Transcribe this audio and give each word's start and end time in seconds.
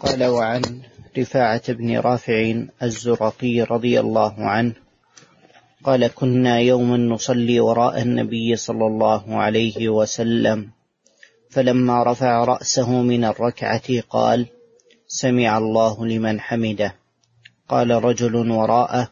قال 0.00 0.24
وعن 0.24 0.62
رفاعة 1.18 1.72
بن 1.72 1.98
رافع 1.98 2.62
الزرقي 2.82 3.60
رضي 3.60 4.00
الله 4.00 4.34
عنه 4.38 4.74
قال 5.84 6.06
كنا 6.06 6.58
يوما 6.58 6.96
نصلي 6.96 7.60
وراء 7.60 8.02
النبي 8.02 8.56
صلى 8.56 8.86
الله 8.86 9.36
عليه 9.36 9.88
وسلم 9.88 10.70
فلما 11.50 12.02
رفع 12.02 12.44
رأسه 12.44 13.02
من 13.02 13.24
الركعة 13.24 14.00
قال 14.00 14.46
سمع 15.08 15.58
الله 15.58 16.06
لمن 16.06 16.40
حمده 16.40 16.94
قال 17.68 18.04
رجل 18.04 18.50
وراءه 18.50 19.10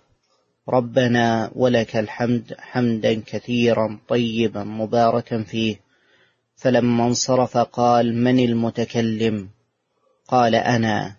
ربنا 0.68 1.50
ولك 1.54 1.96
الحمد 1.96 2.54
حمدا 2.58 3.22
كثيرا 3.26 3.98
طيبا 4.08 4.64
مباركا 4.64 5.42
فيه 5.42 5.80
فلما 6.56 7.06
انصرف 7.06 7.56
قال 7.56 8.14
من 8.16 8.38
المتكلم؟ 8.38 9.48
قال 10.32 10.54
أنا. 10.54 11.16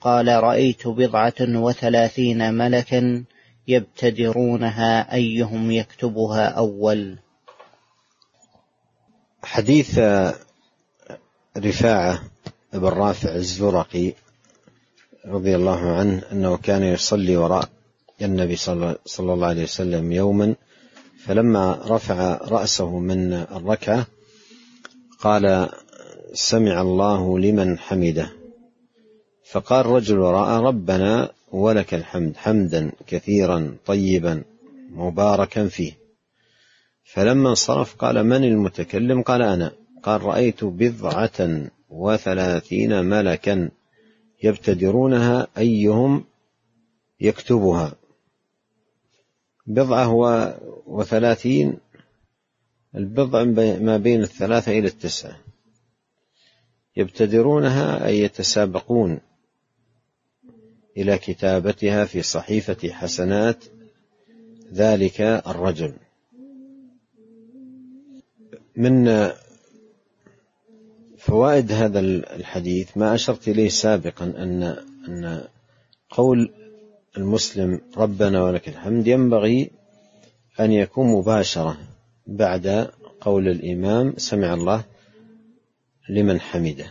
قال 0.00 0.28
رأيت 0.28 0.88
بضعة 0.88 1.34
وثلاثين 1.40 2.54
ملكا 2.54 3.24
يبتدرونها 3.68 5.14
أيهم 5.14 5.70
يكتبها 5.70 6.48
أول. 6.48 7.18
حديث 9.42 10.00
رفاعة 11.58 12.22
بن 12.72 12.88
رافع 12.88 13.34
الزرقي 13.34 14.12
رضي 15.26 15.56
الله 15.56 15.92
عنه 15.92 16.22
أنه 16.32 16.56
كان 16.56 16.82
يصلي 16.82 17.36
وراء 17.36 17.68
النبي 18.22 18.56
صلى 18.56 18.96
الله 19.20 19.46
عليه 19.46 19.62
وسلم 19.62 20.12
يوما 20.12 20.54
فلما 21.24 21.80
رفع 21.86 22.36
رأسه 22.36 22.98
من 22.98 23.32
الركعة 23.32 24.06
قال 25.20 25.68
سمع 26.32 26.80
الله 26.80 27.38
لمن 27.38 27.78
حمده. 27.78 28.39
فقال 29.50 29.86
رجل 29.86 30.18
وراء 30.18 30.60
ربنا 30.62 31.32
ولك 31.52 31.94
الحمد 31.94 32.36
حمدا 32.36 32.92
كثيرا 33.06 33.76
طيبا 33.86 34.42
مباركا 34.90 35.68
فيه. 35.68 35.92
فلما 37.04 37.48
انصرف 37.50 37.96
قال 37.96 38.24
من 38.26 38.44
المتكلم؟ 38.44 39.22
قال 39.22 39.42
أنا. 39.42 39.72
قال 40.02 40.22
رأيت 40.22 40.64
بضعة 40.64 41.70
وثلاثين 41.88 43.04
ملكا 43.04 43.70
يبتدرونها 44.42 45.46
أيهم 45.58 46.24
يكتبها. 47.20 47.92
بضعة 49.66 50.14
وثلاثين 50.86 51.78
البضع 52.94 53.44
ما 53.80 53.96
بين 53.96 54.22
الثلاثة 54.22 54.78
إلى 54.78 54.86
التسعة. 54.86 55.36
يبتدرونها 56.96 58.06
أي 58.06 58.20
يتسابقون. 58.20 59.20
إلى 60.96 61.18
كتابتها 61.18 62.04
في 62.04 62.22
صحيفة 62.22 62.90
حسنات 62.90 63.64
ذلك 64.72 65.20
الرجل. 65.20 65.94
من 68.76 69.30
فوائد 71.18 71.72
هذا 71.72 72.00
الحديث 72.00 72.96
ما 72.96 73.14
أشرت 73.14 73.48
إليه 73.48 73.68
سابقا 73.68 74.24
أن 74.24 74.62
أن 75.08 75.44
قول 76.10 76.52
المسلم 77.16 77.80
ربنا 77.96 78.44
ولك 78.44 78.68
الحمد 78.68 79.06
ينبغي 79.06 79.70
أن 80.60 80.72
يكون 80.72 81.06
مباشرة 81.06 81.78
بعد 82.26 82.90
قول 83.20 83.48
الإمام 83.48 84.14
سمع 84.16 84.54
الله 84.54 84.84
لمن 86.08 86.40
حمده. 86.40 86.86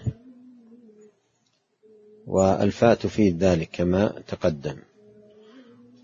والفاء 2.30 2.96
تفيد 2.96 3.44
ذلك 3.44 3.70
كما 3.72 4.22
تقدم. 4.28 4.78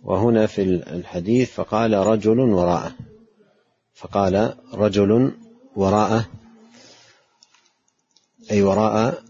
وهنا 0.03 0.45
في 0.45 0.61
الحديث 0.63 1.51
فقال 1.51 1.93
رجل 1.93 2.39
وراءه. 2.39 2.95
فقال 3.93 4.55
رجل 4.73 5.31
وراءه 5.75 6.25
أي 8.51 8.61
وراء 8.61 9.23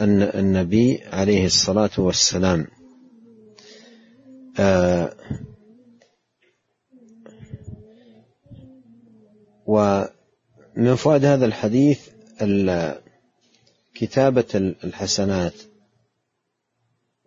النبي 0.00 1.00
عليه 1.12 1.46
الصلاة 1.46 1.90
والسلام. 1.98 2.66
آه 4.58 5.14
ومن 9.66 10.94
فوائد 10.94 11.24
هذا 11.24 11.46
الحديث 11.46 12.08
كتابة 13.94 14.74
الحسنات. 14.84 15.54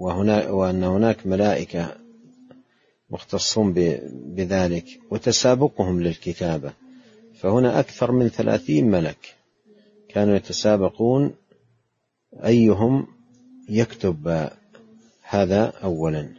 وهنا 0.01 0.49
وأن 0.49 0.83
هناك 0.83 1.27
ملائكة 1.27 1.95
مختصون 3.09 3.73
بذلك 4.35 4.85
وتسابقهم 5.11 6.01
للكتابة. 6.01 6.73
فهنا 7.35 7.79
أكثر 7.79 8.11
من 8.11 8.27
ثلاثين 8.27 8.91
ملك 8.91 9.35
كانوا 10.09 10.35
يتسابقون 10.35 11.33
أيهم 12.45 13.07
يكتب 13.69 14.49
هذا 15.21 15.65
أولا. 15.83 16.29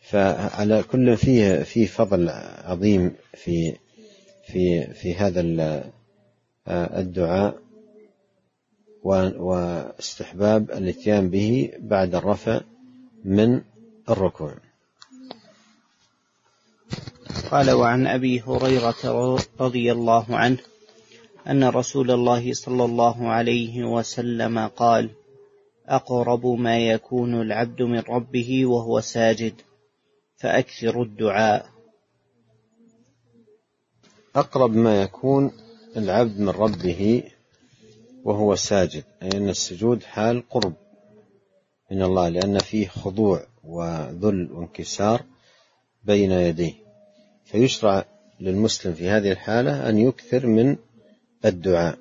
فعلى 0.00 0.82
كل 0.82 1.16
فيه 1.16 1.62
في 1.62 1.86
فضل 1.86 2.28
عظيم 2.64 3.14
في 3.34 3.76
في 4.46 4.94
في 4.94 5.14
هذا 5.14 5.40
الدعاء. 6.68 7.65
واستحباب 9.38 10.70
الاتيان 10.70 11.30
به 11.30 11.72
بعد 11.78 12.14
الرفع 12.14 12.60
من 13.24 13.60
الركوع. 14.10 14.54
قال 17.50 17.70
وعن 17.70 18.06
أبي 18.06 18.40
هريرة 18.40 19.38
رضي 19.60 19.92
الله 19.92 20.36
عنه 20.36 20.58
أن 21.46 21.64
رسول 21.64 22.10
الله 22.10 22.52
صلى 22.52 22.84
الله 22.84 23.28
عليه 23.28 23.84
وسلم 23.84 24.58
قال 24.66 25.10
أقرب 25.86 26.46
ما 26.46 26.78
يكون 26.78 27.42
العبد 27.42 27.82
من 27.82 27.98
ربه 27.98 28.66
وهو 28.66 29.00
ساجد 29.00 29.54
فاكثروا 30.36 31.04
الدعاء. 31.04 31.66
أقرب 34.36 34.74
ما 34.74 35.02
يكون 35.02 35.52
العبد 35.96 36.40
من 36.40 36.48
ربه 36.48 37.22
وهو 38.26 38.54
ساجد 38.54 39.04
أي 39.22 39.28
أن 39.38 39.48
السجود 39.48 40.02
حال 40.02 40.48
قرب 40.50 40.72
من 41.90 42.02
الله 42.02 42.28
لأن 42.28 42.58
فيه 42.58 42.88
خضوع 42.88 43.46
وذل 43.64 44.52
وانكسار 44.52 45.22
بين 46.04 46.32
يديه. 46.32 46.72
فيشرع 47.44 48.04
للمسلم 48.40 48.94
في 48.94 49.08
هذه 49.08 49.32
الحالة 49.32 49.88
أن 49.88 49.98
يكثر 49.98 50.46
من 50.46 50.76
الدعاء 51.44 51.98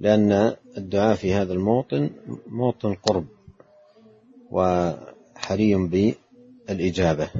لأن 0.00 0.56
الدعاء 0.76 1.16
في 1.16 1.34
هذا 1.34 1.52
الموطن 1.52 2.10
موطن 2.46 2.94
قرب 2.94 3.26
وحري 4.50 5.74
بالإجابة. 6.68 7.30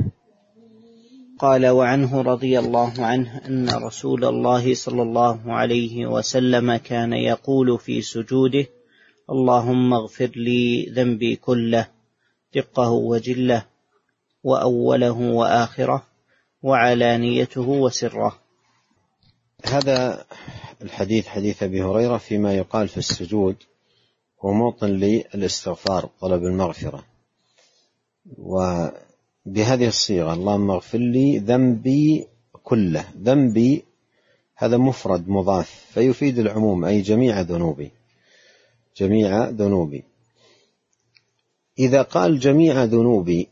قال 1.43 1.67
وعنه 1.67 2.23
رضي 2.23 2.59
الله 2.59 2.93
عنه 2.99 3.41
أن 3.47 3.71
رسول 3.71 4.25
الله 4.25 4.75
صلى 4.75 5.03
الله 5.03 5.53
عليه 5.53 6.07
وسلم 6.07 6.77
كان 6.77 7.13
يقول 7.13 7.79
في 7.79 8.03
سجوده 8.03 8.67
اللهم 9.31 9.95
اغفر 9.95 10.31
لي 10.37 10.87
ذنبي 10.87 11.37
كله 11.37 11.89
دقه 12.55 12.91
وجله 12.91 13.67
وأوله 14.45 15.13
وآخره 15.13 16.03
وعلانيته 16.63 17.69
وسره. 17.69 18.39
هذا 19.65 20.25
الحديث 20.83 21.27
حديث 21.27 21.63
أبي 21.63 21.83
هريرة 21.83 22.19
فيما 22.19 22.55
يقال 22.55 22.89
في 22.89 22.97
السجود 22.97 23.57
هو 24.41 24.53
موطن 24.53 24.89
للاستغفار 24.89 26.11
طلب 26.21 26.43
المغفرة. 26.43 27.05
و 28.39 28.87
بهذه 29.47 29.89
الصيغة. 29.89 30.35
اللهم 30.35 30.71
اغفر 30.71 30.99
لي 30.99 31.39
ذنبي 31.39 32.27
كله. 32.63 33.05
ذنبي 33.23 33.85
هذا 34.55 34.77
مفرد 34.77 35.29
مضاف 35.29 35.71
فيفيد 35.95 36.39
العموم 36.39 36.85
أي 36.85 37.01
جميع 37.01 37.41
ذنوبي. 37.41 37.91
جميع 38.97 39.49
ذنوبي. 39.49 40.05
إذا 41.79 42.03
قال 42.03 42.39
جميع 42.39 42.85
ذنوبي 42.85 43.49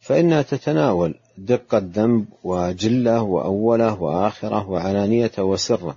فإنها 0.00 0.42
تتناول 0.42 1.14
دقة 1.38 1.78
ذنب 1.78 2.26
وجلة 2.44 3.22
وأولة 3.22 4.02
وآخرة 4.02 4.70
وعلانيته 4.70 5.42
وسرة. 5.42 5.96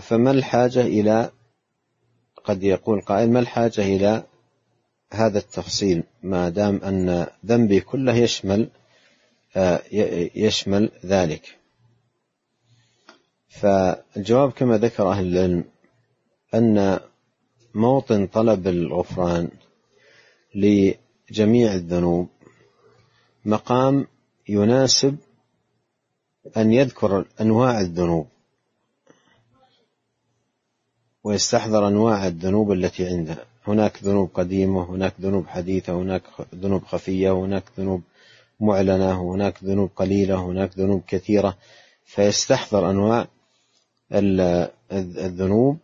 فما 0.00 0.30
الحاجة 0.30 0.80
إلى 0.80 1.30
قد 2.44 2.62
يقول 2.62 3.00
قائل 3.00 3.30
ما 3.30 3.40
الحاجة 3.40 3.80
إلى 3.80 4.24
هذا 5.12 5.38
التفصيل 5.38 6.02
ما 6.22 6.48
دام 6.48 6.80
أن 6.84 7.26
ذنبي 7.46 7.80
كله 7.80 8.14
يشمل 8.14 8.68
آه، 9.56 9.82
يشمل 10.34 10.90
ذلك. 11.04 11.58
فالجواب 13.48 14.52
كما 14.52 14.78
ذكر 14.78 15.10
أهل 15.10 15.26
العلم 15.26 15.64
أن 16.54 17.00
موطن 17.74 18.26
طلب 18.26 18.68
الغفران 18.68 19.50
لجميع 20.54 21.74
الذنوب 21.74 22.28
مقام 23.44 24.06
يناسب 24.48 25.16
أن 26.56 26.72
يذكر 26.72 27.24
أنواع 27.40 27.80
الذنوب 27.80 28.28
ويستحضر 31.24 31.88
أنواع 31.88 32.26
الذنوب 32.26 32.72
التي 32.72 33.06
عنده 33.06 33.44
هناك 33.68 34.02
ذنوب 34.02 34.30
قديمة 34.34 34.90
هناك 34.90 35.14
ذنوب 35.20 35.46
حديثة 35.46 35.92
هناك 35.92 36.22
ذنوب 36.54 36.84
خفية 36.84 37.32
هناك 37.32 37.64
ذنوب 37.78 38.02
معلنة 38.60 39.32
هناك 39.32 39.64
ذنوب 39.64 39.90
قليلة 39.96 40.34
هناك 40.34 40.78
ذنوب 40.78 41.02
كثيرة. 41.06 41.56
فيستحضر 42.04 42.90
أنواع 42.90 43.26
الذنوب 44.92 45.78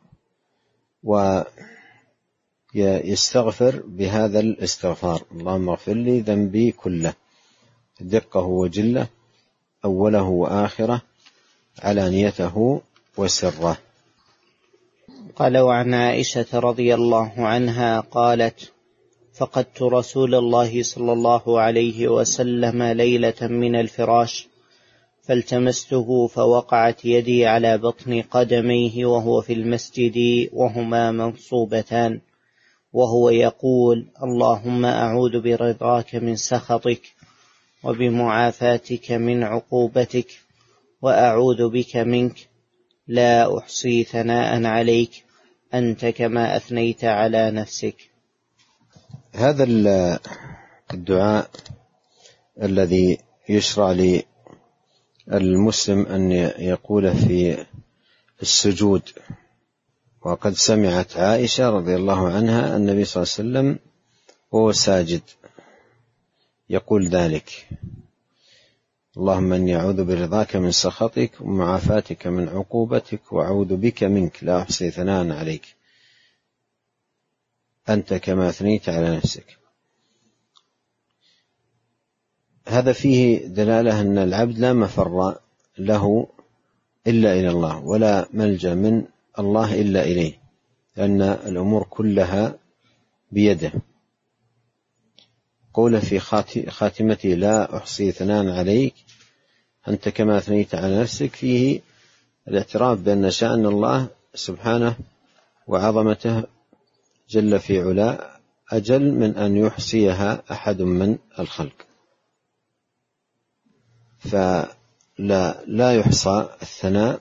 ويستغفر 2.75 3.83
بهذا 3.87 4.41
الاستغفار. 4.41 5.23
اللهم 5.33 5.69
اغفر 5.69 5.95
لي 5.95 6.21
ذنبي 6.21 6.73
كله 6.73 7.15
دقه 8.01 8.41
وجله 8.41 9.07
أوله 9.85 10.23
وآخره 10.23 11.03
علانيته 11.83 12.81
وسره. 13.17 13.79
قال 15.37 15.59
وعن 15.59 15.95
عائشة 15.95 16.47
رضي 16.55 16.95
الله 16.95 17.33
عنها 17.37 18.01
قالت 18.01 18.73
فقدت 19.35 19.83
رسول 19.83 20.35
الله 20.35 20.83
صلى 20.83 21.13
الله 21.13 21.61
عليه 21.61 22.09
وسلم 22.09 22.83
ليلة 22.83 23.41
من 23.41 23.77
الفراش 23.77 24.49
فالتمسته 25.23 26.27
فوقعت 26.27 27.05
يدي 27.05 27.47
على 27.47 27.79
بطن 27.79 28.23
قدميه 28.23 29.07
وهو 29.07 29.41
في 29.41 29.53
المسجد 29.53 30.49
وهما 30.53 31.13
منصوبتان 31.13 32.21
وهو 32.93 33.31
يقول 33.31 34.07
اللهم 34.23 34.85
أعوذ 34.85 35.41
برضاك 35.41 36.15
من 36.15 36.37
سخطك 36.37 37.03
وبمعافاتك 37.85 39.13
من 39.13 39.43
عقوبتك 39.43 40.27
وأعوذ 41.03 41.69
بك 41.69 41.97
منك 41.97 42.49
لا 43.07 43.59
أحصي 43.59 44.05
ثناء 44.05 44.65
عليك 44.65 45.25
أنت 45.75 46.07
كما 46.07 46.57
أثنيت 46.57 47.05
على 47.05 47.51
نفسك. 47.51 48.11
هذا 49.35 49.65
الدعاء 50.95 51.51
الذي 52.63 53.19
يشرع 53.49 54.19
للمسلم 55.29 56.07
أن 56.07 56.33
يقوله 56.59 57.15
في 57.15 57.67
السجود. 58.43 59.03
وقد 60.23 60.53
سمعت 60.53 61.17
عائشة 61.17 61.71
رضي 61.71 61.97
الله 61.97 62.29
عنها 62.29 62.77
النبي 62.77 63.05
صلى 63.05 63.23
الله 63.23 63.35
عليه 63.35 63.69
وسلم 63.69 63.79
وهو 64.51 64.73
ساجد 64.73 65.23
يقول 66.71 67.09
ذلك. 67.09 67.69
اللهم 69.17 69.53
إني 69.53 69.77
أعوذ 69.77 70.05
برضاك 70.05 70.57
من 70.57 70.71
سخطك 70.71 71.31
ومعافاتك 71.41 72.27
من 72.27 72.49
عقوبتك 72.49 73.33
وأعوذ 73.33 73.77
بك 73.77 74.05
منك. 74.05 74.45
لا 74.45 74.63
أحصي 74.63 74.91
ثناء 74.91 75.31
عليك. 75.31 75.77
أنت 77.89 78.15
كما 78.15 78.49
أثنيت 78.49 78.89
على 78.89 79.17
نفسك. 79.17 79.59
هذا 82.69 82.93
فيه 82.93 83.47
دلالة 83.47 84.01
أن 84.01 84.19
العبد 84.19 84.59
لا 84.59 84.73
مفر 84.73 85.39
له 85.79 86.27
إلا 87.07 87.33
إلى 87.35 87.49
الله 87.49 87.85
ولا 87.85 88.29
ملجأ 88.33 88.75
من 88.75 89.05
الله 89.39 89.81
إلا 89.81 90.03
إليه 90.03 90.39
لأن 90.97 91.23
الأمور 91.23 91.83
كلها 91.91 92.59
بيده. 93.33 93.73
قوله 95.75 96.01
في 96.01 96.19
خاتمته 96.71 97.29
لا 97.29 97.77
أحصي 97.77 98.13
ثناء 98.13 98.51
عليك 98.51 98.95
أنت 99.89 100.09
كما 100.09 100.39
أثنيت 100.39 100.75
على 100.75 101.01
نفسك. 101.01 101.35
فيه 101.35 101.81
الاعتراف 102.49 102.99
بأن 102.99 103.31
شأن 103.31 103.67
الله 103.67 104.09
سبحانه 104.35 104.97
وعظمته 105.67 106.45
جل 107.31 107.61
في 107.61 107.81
علا 107.81 108.41
أجل 108.71 109.13
من 109.13 109.37
أن 109.37 109.57
يحصيها 109.57 110.43
أحد 110.51 110.83
من 110.83 111.19
الخلق. 111.39 111.87
فلا 114.19 115.65
لا 115.67 115.93
يحصى 115.93 116.49
الثناء 116.63 117.21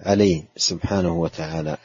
عليه 0.00 0.44
سبحانه 0.56 1.20
وتعالى. 1.20 1.76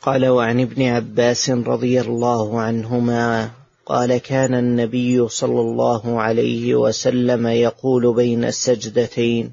قال 0.00 0.26
وعن 0.26 0.60
ابن 0.60 0.82
عباس 0.82 1.50
رضي 1.50 2.00
الله 2.00 2.60
عنهما 2.60 3.50
قال 3.86 4.18
كان 4.18 4.54
النبي 4.54 5.28
صلى 5.28 5.60
الله 5.60 6.20
عليه 6.20 6.74
وسلم 6.74 7.46
يقول 7.46 8.14
بين 8.14 8.44
السجدتين 8.44 9.52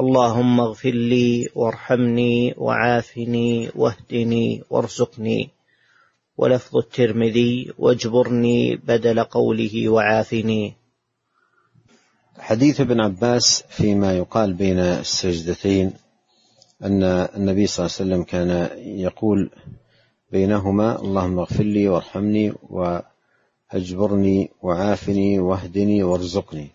اللهم 0.00 0.60
اغفر 0.60 0.90
لي 0.90 1.48
وارحمني 1.54 2.54
وعافني 2.58 3.70
واهدني 3.74 4.62
وارزقني. 4.70 5.50
ولفظ 6.36 6.76
الترمذي 6.76 7.72
واجبرني 7.78 8.76
بدل 8.76 9.24
قوله 9.24 9.88
وعافني. 9.88 10.74
حديث 12.38 12.80
ابن 12.80 13.00
عباس 13.00 13.64
فيما 13.68 14.16
يقال 14.16 14.52
بين 14.52 14.78
السجدتين 14.78 15.92
أن 16.82 17.02
النبي 17.02 17.66
صلى 17.66 17.86
الله 17.86 17.96
عليه 17.96 18.04
وسلم 18.04 18.22
كان 18.22 18.70
يقول 19.00 19.50
بينهما 20.32 21.00
اللهم 21.00 21.38
اغفر 21.38 21.64
لي 21.64 21.88
وارحمني 21.88 22.52
واجبرني 23.74 24.50
وعافني 24.62 25.38
واهدني 25.38 26.02
وارزقني. 26.02 26.70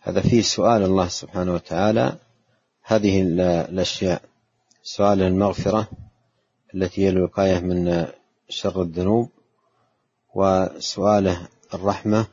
هذا 0.00 0.20
فيه 0.20 0.42
سؤال 0.42 0.82
الله 0.82 1.08
سبحانه 1.08 1.54
وتعالى. 1.54 2.16
هذه 2.82 3.22
الأشياء. 3.22 4.22
سؤال 4.82 5.22
المغفرة 5.22 5.88
التي 6.74 7.04
هي 7.04 7.08
الوقاية 7.08 7.58
من 7.58 8.06
شر 8.48 8.82
الذنوب 8.82 9.28
وسؤاله 10.34 11.48
الرحمة 11.74 12.26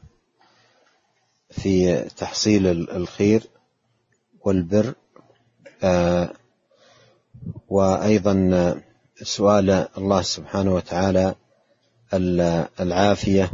في 1.49 1.97
تحصيل 2.17 2.67
الخير 2.67 3.43
والبر. 4.45 4.93
آه، 5.83 6.33
وأيضا 7.69 8.81
سؤال 9.23 9.69
الله 9.97 10.21
سبحانه 10.21 10.75
وتعالى 10.75 11.35
العافية. 12.79 13.51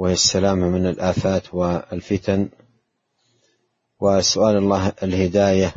وهي 0.00 0.12
السلامه 0.12 0.68
من 0.68 0.86
الآفات 0.86 1.54
والفتن. 1.54 2.48
وسؤال 4.00 4.56
الله 4.56 4.92
الهداية 5.02 5.74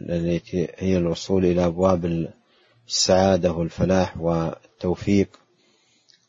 التي 0.00 0.68
هي 0.76 0.96
الوصول 0.96 1.44
إلى 1.44 1.66
أبواب 1.66 2.28
السعادة 2.88 3.52
والفلاح 3.52 4.20
والتوفيق. 4.20 5.28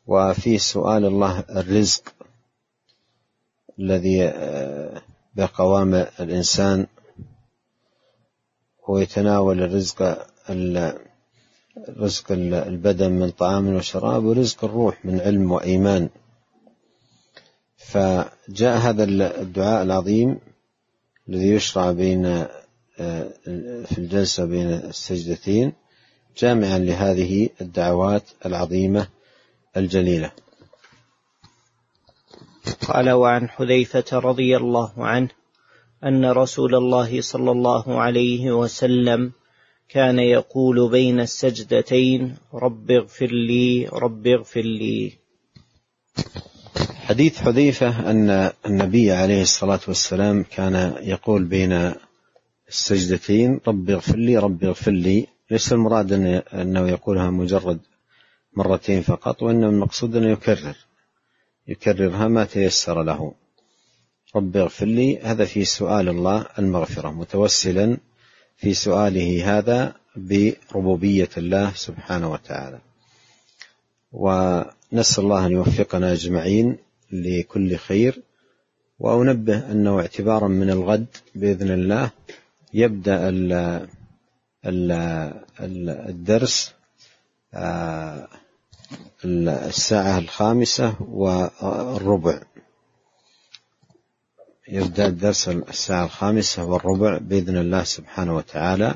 وفي 0.07 0.57
سؤال 0.57 1.05
الله 1.05 1.39
الرزق 1.39 2.13
الذي 3.79 4.33
بقوام 5.35 5.93
الإنسان. 5.93 6.87
ويتناول 8.87 9.61
الرزق 9.61 10.27
رزق 11.89 12.31
البدن 12.31 13.11
من 13.11 13.29
طعام 13.31 13.75
وشراب 13.75 14.23
ورزق 14.23 14.65
الروح 14.65 15.05
من 15.05 15.19
علم 15.19 15.51
وإيمان. 15.51 16.09
فجاء 17.87 18.77
هذا 18.77 19.03
الدعاء 19.41 19.83
العظيم 19.83 20.39
الذي 21.29 21.49
يشرع 21.49 21.91
بين 21.91 22.25
آه، 22.99 23.29
في 23.85 23.97
الجلسة 23.97 24.45
بين 24.45 24.67
السجدتين 24.67 25.73
جامعا 26.37 26.77
لهذه 26.77 27.49
الدعوات 27.61 28.23
العظيمة 28.45 29.07
الجليلة. 29.77 30.31
قال 32.87 33.09
وعن 33.09 33.49
حذيفة 33.49 34.19
رضي 34.19 34.57
الله 34.57 34.93
عنه 34.97 35.29
أن 36.03 36.25
رسول 36.25 36.75
الله 36.75 37.21
صلى 37.21 37.51
الله 37.51 38.01
عليه 38.01 38.51
وسلم 38.51 39.31
كان 39.89 40.19
يقول 40.19 40.89
بين 40.89 41.19
السجدتين 41.19 42.37
رب 42.53 42.91
اغفر 42.91 43.27
لي 43.27 43.89
رب 43.93 44.27
اغفر 44.27 44.61
لي. 44.61 45.24
حديث 47.05 47.41
حذيفة 47.41 48.11
أن 48.11 48.51
النبي 48.65 49.11
عليه 49.11 49.41
الصلاة 49.41 49.79
والسلام 49.87 50.43
كان 50.43 50.95
يقول 51.01 51.43
بين 51.43 51.93
السجدتين 52.69 53.59
رب 53.67 53.89
اغفر 53.89 54.15
لي 54.15 54.37
رب 54.37 54.63
اغفر 54.63 54.91
لي. 54.91 55.27
ليس 55.51 55.73
المراد 55.73 56.13
أنه 56.53 56.89
يقولها 56.89 57.29
مجرد 57.29 57.79
مرتين 58.57 59.01
فقط 59.01 59.43
وإنما 59.43 59.69
المقصود 59.69 60.15
أنه 60.15 60.31
يكرر. 60.31 60.75
يكررها 61.67 62.27
ما 62.27 62.45
تيسر 62.45 63.03
له. 63.03 63.33
رب 64.35 64.57
اغفر 64.57 64.85
لي. 64.85 65.19
هذا 65.19 65.45
في 65.45 65.65
سؤال 65.65 66.09
الله 66.09 66.45
المغفرة 66.59 67.09
متوسلا 67.11 67.97
في 68.57 68.73
سؤاله 68.73 69.57
هذا 69.57 69.95
بربوبية 70.15 71.29
الله 71.37 71.71
سبحانه 71.75 72.31
وتعالى. 72.31 72.79
ونسأل 74.11 75.23
الله 75.23 75.45
أن 75.45 75.51
يوفقنا 75.51 76.13
أجمعين. 76.13 76.84
لكل 77.23 77.75
خير 77.75 78.21
وأنبه 78.99 79.71
أنه 79.71 79.99
اعتبارا 79.99 80.47
من 80.47 80.69
الغد 80.69 81.07
بإذن 81.35 81.71
الله 81.71 82.11
يبدأ 82.73 83.29
الدرس 86.09 86.73
آه، 87.53 88.27
الساعة 89.25 90.17
الخامسة 90.17 90.95
والربع. 91.01 92.41
يبدأ 94.67 95.07
الدرس 95.07 95.49
الساعة 95.49 96.05
الخامسة 96.05 96.63
والربع 96.63 97.17
بإذن 97.17 97.57
الله 97.57 97.83
سبحانه 97.83 98.35
وتعالى 98.35 98.95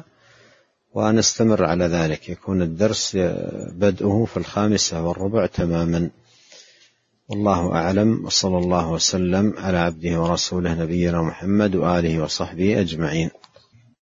ونستمر 0.93 1.65
على 1.65 1.85
ذلك. 1.85 2.29
يكون 2.29 2.61
الدرس 2.61 3.15
بدءه 3.71 4.25
في 4.25 4.37
الخامسة 4.37 5.03
والربع 5.03 5.45
تماما. 5.45 6.09
والله 7.29 7.75
أعلم 7.75 8.25
وصلى 8.25 8.57
الله 8.57 8.91
وسلم 8.91 9.53
على 9.57 9.77
عبده 9.77 10.21
ورسوله 10.21 10.73
نبينا 10.83 11.21
محمد 11.21 11.75
وآله 11.75 12.23
وصحبه 12.23 12.81
أجمعين. 12.81 13.29